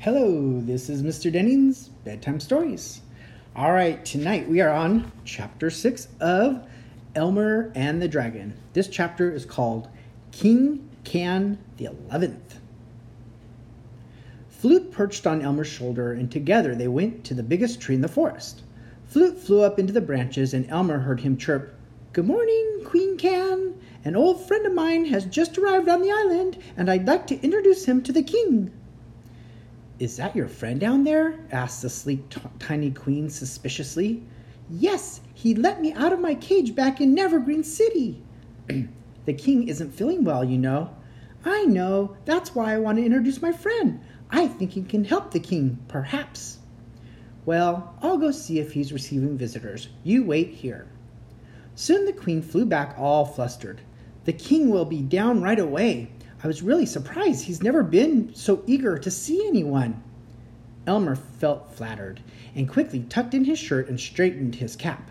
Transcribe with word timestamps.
Hello, 0.00 0.60
this 0.60 0.88
is 0.88 1.02
Mr. 1.02 1.32
Denning's 1.32 1.88
Bedtime 1.88 2.38
Stories. 2.38 3.00
All 3.56 3.72
right, 3.72 4.04
tonight 4.04 4.48
we 4.48 4.60
are 4.60 4.70
on 4.70 5.10
chapter 5.24 5.70
6 5.70 6.06
of 6.20 6.64
Elmer 7.16 7.72
and 7.74 8.00
the 8.00 8.06
Dragon. 8.06 8.56
This 8.74 8.86
chapter 8.86 9.28
is 9.28 9.44
called 9.44 9.88
King 10.30 10.88
Can 11.02 11.58
the 11.78 11.86
11th. 11.86 12.60
Flute 14.48 14.92
perched 14.92 15.26
on 15.26 15.42
Elmer's 15.42 15.66
shoulder, 15.66 16.12
and 16.12 16.30
together 16.30 16.76
they 16.76 16.86
went 16.86 17.24
to 17.24 17.34
the 17.34 17.42
biggest 17.42 17.80
tree 17.80 17.96
in 17.96 18.00
the 18.00 18.06
forest. 18.06 18.62
Flute 19.08 19.36
flew 19.36 19.62
up 19.62 19.80
into 19.80 19.92
the 19.92 20.00
branches, 20.00 20.54
and 20.54 20.70
Elmer 20.70 21.00
heard 21.00 21.22
him 21.22 21.36
chirp, 21.36 21.74
Good 22.12 22.24
morning, 22.24 22.82
Queen 22.84 23.18
Can. 23.18 23.74
An 24.04 24.14
old 24.14 24.46
friend 24.46 24.64
of 24.64 24.74
mine 24.74 25.06
has 25.06 25.24
just 25.24 25.58
arrived 25.58 25.88
on 25.88 26.02
the 26.02 26.12
island, 26.12 26.56
and 26.76 26.88
I'd 26.88 27.08
like 27.08 27.26
to 27.26 27.42
introduce 27.42 27.86
him 27.86 28.00
to 28.02 28.12
the 28.12 28.22
king. 28.22 28.70
Is 29.98 30.16
that 30.18 30.36
your 30.36 30.46
friend 30.46 30.78
down 30.78 31.02
there? 31.02 31.40
asked 31.50 31.82
the 31.82 31.90
sleek, 31.90 32.28
t- 32.28 32.40
tiny 32.60 32.92
queen 32.92 33.28
suspiciously. 33.28 34.22
Yes, 34.70 35.20
he 35.34 35.54
let 35.54 35.80
me 35.80 35.92
out 35.92 36.12
of 36.12 36.20
my 36.20 36.36
cage 36.36 36.76
back 36.76 37.00
in 37.00 37.16
Nevergreen 37.16 37.64
City. 37.64 38.22
the 39.24 39.32
king 39.32 39.66
isn't 39.66 39.94
feeling 39.94 40.22
well, 40.22 40.44
you 40.44 40.56
know. 40.56 40.94
I 41.44 41.64
know. 41.64 42.16
That's 42.26 42.54
why 42.54 42.74
I 42.74 42.78
want 42.78 42.98
to 42.98 43.04
introduce 43.04 43.42
my 43.42 43.50
friend. 43.50 44.00
I 44.30 44.46
think 44.46 44.72
he 44.72 44.82
can 44.82 45.04
help 45.04 45.32
the 45.32 45.40
king, 45.40 45.78
perhaps. 45.88 46.58
Well, 47.44 47.94
I'll 48.00 48.18
go 48.18 48.30
see 48.30 48.60
if 48.60 48.72
he's 48.72 48.92
receiving 48.92 49.36
visitors. 49.36 49.88
You 50.04 50.22
wait 50.22 50.50
here. 50.50 50.86
Soon 51.74 52.04
the 52.04 52.12
queen 52.12 52.42
flew 52.42 52.66
back 52.66 52.94
all 52.98 53.24
flustered. 53.24 53.80
The 54.26 54.32
king 54.32 54.70
will 54.70 54.84
be 54.84 55.00
down 55.00 55.42
right 55.42 55.58
away. 55.58 56.10
I 56.42 56.46
was 56.46 56.62
really 56.62 56.86
surprised. 56.86 57.44
He's 57.44 57.62
never 57.62 57.82
been 57.82 58.34
so 58.34 58.62
eager 58.66 58.96
to 58.98 59.10
see 59.10 59.46
anyone. 59.46 60.02
Elmer 60.86 61.16
felt 61.16 61.74
flattered 61.74 62.20
and 62.54 62.68
quickly 62.68 63.00
tucked 63.00 63.34
in 63.34 63.44
his 63.44 63.58
shirt 63.58 63.88
and 63.88 63.98
straightened 63.98 64.54
his 64.54 64.76
cap. 64.76 65.10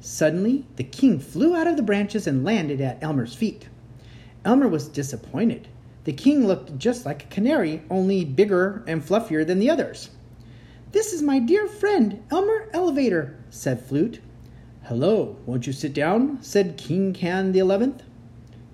Suddenly, 0.00 0.66
the 0.76 0.84
king 0.84 1.18
flew 1.18 1.56
out 1.56 1.66
of 1.66 1.76
the 1.76 1.82
branches 1.82 2.26
and 2.26 2.44
landed 2.44 2.80
at 2.80 3.02
Elmer's 3.02 3.34
feet. 3.34 3.68
Elmer 4.44 4.68
was 4.68 4.88
disappointed. 4.88 5.68
The 6.04 6.12
king 6.12 6.46
looked 6.46 6.78
just 6.78 7.04
like 7.04 7.24
a 7.24 7.28
canary, 7.28 7.82
only 7.90 8.24
bigger 8.24 8.84
and 8.86 9.02
fluffier 9.02 9.44
than 9.44 9.58
the 9.58 9.70
others. 9.70 10.10
This 10.92 11.12
is 11.12 11.22
my 11.22 11.40
dear 11.40 11.66
friend, 11.66 12.22
Elmer 12.30 12.68
Elevator, 12.72 13.36
said 13.50 13.80
Flute. 13.80 14.20
Hello, 14.84 15.36
won't 15.46 15.66
you 15.66 15.72
sit 15.72 15.92
down? 15.92 16.38
said 16.42 16.76
King 16.76 17.12
Can 17.12 17.50
the 17.50 17.58
Eleventh. 17.58 18.04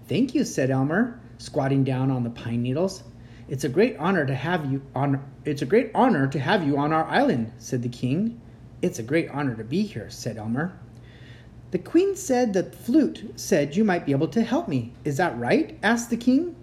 Thank 0.09 0.35
you, 0.35 0.45
said 0.45 0.71
Elmer, 0.71 1.19
squatting 1.43 1.83
down 1.83 2.09
on 2.09 2.23
the 2.23 2.31
pine 2.31 2.63
needles. 2.63 3.03
It's 3.49 3.65
a 3.65 3.69
great 3.69 3.97
honor 3.99 4.25
to 4.25 4.35
have 4.35 4.71
you 4.71 4.81
on 4.95 5.21
it's 5.45 5.63
a 5.63 5.67
great 5.67 5.91
honor 5.93 6.29
to 6.29 6.39
have 6.39 6.65
you 6.65 6.79
on 6.79 6.93
our 6.93 7.05
island, 7.05 7.53
said 7.59 7.83
the 7.83 7.89
king. 7.89 8.41
It's 8.81 9.01
a 9.01 9.03
great 9.03 9.29
honor 9.31 9.57
to 9.57 9.65
be 9.65 9.83
here, 9.83 10.09
said 10.09 10.37
Elmer. 10.37 10.79
The 11.73 11.79
queen 11.79 12.15
said 12.15 12.53
that 12.53 12.75
Flute 12.75 13.33
said 13.35 13.75
you 13.75 13.83
might 13.83 14.07
be 14.07 14.13
able 14.13 14.29
to 14.29 14.43
help 14.43 14.69
me. 14.69 14.93
Is 15.05 15.17
that 15.17 15.37
right? 15.37 15.77
asked 15.83 16.11
the 16.11 16.17
king. 16.17 16.55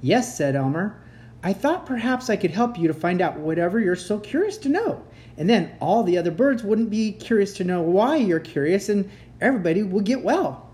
Yes, 0.00 0.36
said 0.36 0.54
Elmer. 0.54 0.96
I 1.42 1.52
thought 1.52 1.86
perhaps 1.86 2.30
I 2.30 2.36
could 2.36 2.52
help 2.52 2.78
you 2.78 2.86
to 2.86 2.94
find 2.94 3.20
out 3.20 3.38
whatever 3.38 3.80
you're 3.80 3.96
so 3.96 4.18
curious 4.20 4.58
to 4.58 4.68
know. 4.68 5.02
And 5.36 5.50
then 5.50 5.74
all 5.80 6.04
the 6.04 6.18
other 6.18 6.30
birds 6.30 6.62
wouldn't 6.62 6.90
be 6.90 7.12
curious 7.12 7.56
to 7.56 7.64
know 7.64 7.82
why 7.82 8.16
you're 8.16 8.38
curious, 8.38 8.88
and 8.88 9.10
everybody 9.40 9.82
would 9.82 10.04
get 10.04 10.22
well. 10.22 10.70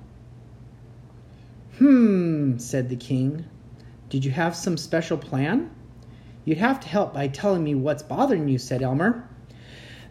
Hmm, 1.78 2.29
said 2.58 2.88
the 2.88 2.96
king. 2.96 3.44
Did 4.08 4.24
you 4.24 4.30
have 4.32 4.56
some 4.56 4.76
special 4.76 5.16
plan? 5.16 5.70
You'd 6.44 6.58
have 6.58 6.80
to 6.80 6.88
help 6.88 7.14
by 7.14 7.28
telling 7.28 7.62
me 7.62 7.74
what's 7.74 8.02
bothering 8.02 8.48
you, 8.48 8.58
said 8.58 8.82
Elmer. 8.82 9.28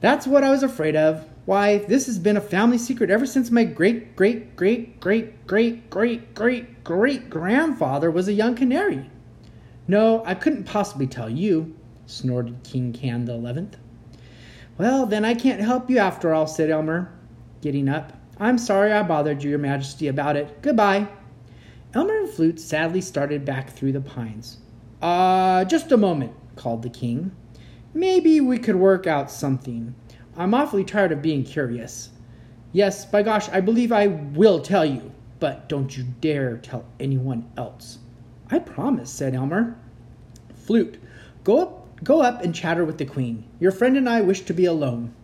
That's 0.02 0.28
what 0.28 0.44
I 0.44 0.50
was 0.50 0.64
afraid 0.64 0.96
of. 0.96 1.26
Why, 1.46 1.80
this 1.80 2.06
has 2.06 2.20
been 2.20 2.38
a 2.38 2.42
family 2.42 2.78
secret 2.78 3.10
ever 3.10 3.26
since 3.26 3.50
my 3.50 3.64
great, 3.64 4.16
great, 4.16 4.56
great, 4.56 5.00
great, 5.00 5.48
great, 5.48 5.90
great, 5.90 6.36
great, 6.36 6.84
great 6.84 7.30
grandfather 7.30 8.12
was 8.12 8.28
a 8.28 8.34
young 8.34 8.56
canary. 8.56 9.10
No, 9.88 10.24
I 10.26 10.36
couldn't 10.36 10.66
possibly 10.66 11.08
tell 11.08 11.30
you, 11.30 11.76
snorted 12.06 12.64
King 12.64 12.94
Can 12.94 13.26
the 13.26 13.34
Eleventh. 13.34 13.78
Well, 14.78 15.06
then 15.06 15.26
I 15.26 15.34
can't 15.34 15.60
help 15.60 15.90
you 15.90 15.98
after 15.98 16.34
all, 16.34 16.48
said 16.48 16.70
Elmer, 16.70 17.12
getting 17.62 17.90
up. 17.90 18.14
I'm 18.40 18.58
sorry 18.58 18.94
I 18.94 19.04
bothered 19.04 19.44
you, 19.44 19.50
Your 19.50 19.60
Majesty, 19.60 20.08
about 20.08 20.38
it. 20.38 20.62
Goodbye. 20.62 21.08
Elmer 21.92 22.20
and 22.20 22.30
Flute 22.30 22.60
sadly 22.60 23.02
started 23.02 23.44
back 23.44 23.72
through 23.72 23.94
the 23.94 24.00
pines. 24.00 24.58
Ah, 25.02 25.56
uh, 25.56 25.66
just 25.66 25.92
a 25.92 25.98
moment, 25.98 26.34
called 26.56 26.84
the 26.84 26.90
king. 26.90 27.32
Maybe 27.96 28.40
we 28.40 28.60
could 28.60 28.76
work 28.76 29.08
out 29.08 29.32
something. 29.32 29.96
I'm 30.38 30.54
awfully 30.54 30.84
tired 30.84 31.12
of 31.12 31.24
being 31.24 31.44
curious. 31.44 32.12
Yes, 32.72 33.08
by 33.08 33.24
gosh, 33.24 33.50
I 33.50 33.62
believe 33.62 33.92
I 33.92 34.06
will 34.06 34.60
tell 34.60 34.86
you, 34.86 35.12
but 35.40 35.68
don't 35.68 35.98
you 35.98 36.04
dare 36.22 36.58
tell 36.58 36.86
anyone 37.00 37.50
else. 37.58 37.98
I 38.52 38.60
promise, 38.60 39.10
said 39.10 39.34
Elmer. 39.34 39.76
Flute, 40.54 41.02
go 41.44 41.60
up, 41.60 42.04
go 42.04 42.22
up 42.22 42.44
and 42.44 42.54
chatter 42.54 42.86
with 42.86 43.00
the 43.00 43.06
queen. 43.06 43.46
Your 43.60 43.72
friend 43.72 43.98
and 43.98 44.08
I 44.08 44.22
wish 44.22 44.42
to 44.42 44.54
be 44.54 44.66
alone. 44.66 45.16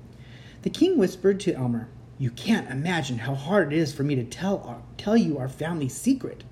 The 0.64 0.72
king 0.72 0.98
whispered 0.98 1.40
to 1.42 1.54
Elmer, 1.54 1.90
You 2.18 2.32
can't 2.32 2.72
imagine 2.72 3.20
how 3.20 3.36
hard 3.36 3.72
it 3.72 3.78
is 3.78 3.94
for 3.94 4.02
me 4.02 4.16
to 4.16 4.24
tell, 4.24 4.64
our, 4.64 4.82
tell 4.98 5.16
you 5.16 5.38
our 5.38 5.48
family 5.48 5.90
secret. 5.90 6.44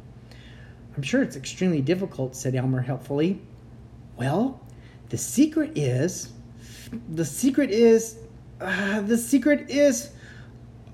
I'm 0.95 1.03
sure 1.03 1.23
it's 1.23 1.35
extremely 1.35 1.81
difficult, 1.81 2.35
said 2.35 2.55
Elmer 2.55 2.81
helpfully. 2.81 3.41
Well, 4.17 4.61
the 5.09 5.17
secret 5.17 5.77
is. 5.77 6.31
The 7.09 7.25
secret 7.25 7.71
is. 7.71 8.17
Uh, 8.61 9.01
the 9.01 9.17
secret 9.17 9.69
is. 9.69 10.11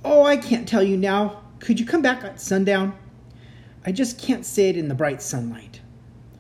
Oh, 0.04 0.24
I 0.24 0.38
can't 0.38 0.68
tell 0.68 0.84
you 0.84 0.96
now. 0.96 1.44
Could 1.60 1.80
you 1.80 1.86
come 1.86 2.02
back 2.02 2.24
at 2.24 2.40
sundown? 2.40 2.98
I 3.86 3.92
just 3.92 4.18
can't 4.18 4.46
say 4.46 4.70
it 4.70 4.78
in 4.78 4.88
the 4.88 4.96
bright 4.96 5.22
sunlight. 5.22 5.82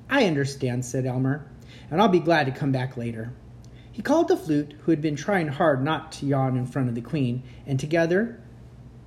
I 0.09 0.25
understand, 0.25 0.85
said 0.85 1.05
Elmer, 1.05 1.45
and 1.91 2.01
I'll 2.01 2.07
be 2.07 2.19
glad 2.19 2.45
to 2.45 2.51
come 2.51 2.71
back 2.71 2.95
later. 2.95 3.33
He 3.91 4.01
called 4.01 4.29
the 4.29 4.37
flute, 4.37 4.75
who 4.81 4.91
had 4.91 5.01
been 5.01 5.17
trying 5.17 5.49
hard 5.49 5.83
not 5.83 6.13
to 6.13 6.25
yawn 6.25 6.55
in 6.55 6.65
front 6.65 6.87
of 6.87 6.95
the 6.95 7.01
queen, 7.01 7.43
and 7.67 7.77
together 7.79 8.41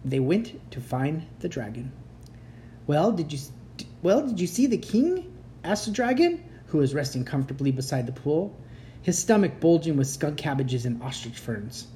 they 0.05 0.21
went 0.21 0.71
to 0.71 0.81
find 0.81 1.27
the 1.41 1.49
dragon. 1.49 1.93
Well, 2.87 3.11
did 3.13 3.33
you 3.33 3.39
well, 4.03 4.27
did 4.27 4.41
you 4.41 4.49
see 4.49 4.67
the 4.67 4.77
king? 4.77 5.33
asked 5.63 5.87
the 5.87 5.93
dragon, 5.93 6.43
who 6.67 6.79
was 6.79 6.93
resting 6.93 7.25
comfortably 7.25 7.71
beside 7.71 8.05
the 8.05 8.13
pool, 8.13 8.53
his 9.01 9.17
stomach 9.17 9.61
bulging 9.61 9.97
with 9.97 10.09
skunk 10.09 10.37
cabbages 10.37 10.85
and 10.85 11.01
ostrich 11.01 11.39
ferns. 11.39 11.87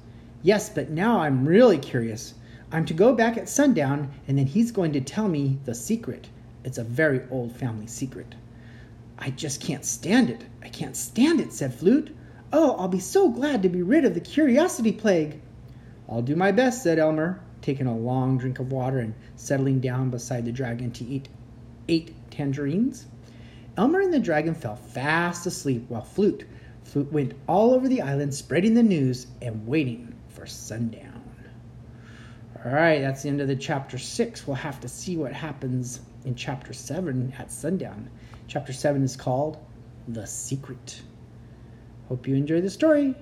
Yes, 0.41 0.69
but 0.69 0.89
now 0.89 1.19
I'm 1.19 1.45
really 1.45 1.77
curious. 1.77 2.33
I'm 2.71 2.85
to 2.85 2.93
go 2.93 3.13
back 3.13 3.37
at 3.37 3.49
sundown, 3.49 4.09
and 4.27 4.37
then 4.37 4.45
he's 4.45 4.71
going 4.71 4.93
to 4.93 5.01
tell 5.01 5.27
me 5.27 5.57
the 5.65 5.75
secret. 5.75 6.29
It's 6.63 6.77
a 6.77 6.83
very 6.83 7.21
old 7.29 7.51
family 7.51 7.87
secret. 7.87 8.35
I 9.19 9.31
just 9.31 9.59
can't 9.59 9.83
stand 9.83 10.29
it. 10.29 10.45
I 10.63 10.69
can't 10.69 10.95
stand 10.95 11.41
it, 11.41 11.51
said 11.51 11.73
Flute. 11.73 12.15
Oh, 12.53 12.77
I'll 12.77 12.87
be 12.87 12.99
so 12.99 13.29
glad 13.29 13.63
to 13.63 13.69
be 13.69 13.81
rid 13.81 14.05
of 14.05 14.13
the 14.13 14.21
curiosity 14.21 14.93
plague. 14.93 15.41
I'll 16.07 16.21
do 16.21 16.35
my 16.35 16.53
best, 16.53 16.83
said 16.83 16.99
Elmer, 16.99 17.41
taking 17.61 17.87
a 17.87 17.97
long 17.97 18.37
drink 18.37 18.59
of 18.59 18.71
water 18.71 18.99
and 18.99 19.13
settling 19.35 19.81
down 19.81 20.09
beside 20.09 20.45
the 20.45 20.51
dragon 20.53 20.91
to 20.91 21.03
eat 21.03 21.27
eight 21.87 22.13
tangerines. 22.31 23.07
Elmer 23.77 24.01
and 24.01 24.13
the 24.13 24.19
dragon 24.19 24.55
fell 24.55 24.75
fast 24.75 25.45
asleep 25.45 25.85
while 25.87 26.01
Flute, 26.01 26.45
Flute 26.83 27.11
went 27.11 27.33
all 27.47 27.73
over 27.73 27.87
the 27.87 28.01
island 28.01 28.33
spreading 28.33 28.73
the 28.73 28.83
news 28.83 29.27
and 29.41 29.67
waiting 29.67 30.15
for 30.29 30.45
sundown. 30.45 31.23
All 32.65 32.71
right, 32.71 33.01
that's 33.01 33.23
the 33.23 33.29
end 33.29 33.41
of 33.41 33.47
the 33.47 33.55
chapter 33.55 33.97
six. 33.97 34.47
We'll 34.47 34.55
have 34.55 34.79
to 34.79 34.87
see 34.87 35.15
what 35.17 35.31
happens 35.31 36.01
in 36.25 36.33
chapter 36.33 36.73
seven 36.73 37.33
at 37.37 37.51
sundown. 37.51 38.09
Chapter 38.47 38.73
seven 38.73 39.03
is 39.03 39.15
called 39.15 39.57
The 40.07 40.25
Secret. 40.25 41.01
Hope 42.07 42.27
you 42.27 42.35
enjoy 42.35 42.61
the 42.61 42.69
story. 42.69 43.15